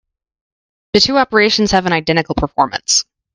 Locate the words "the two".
0.93-1.19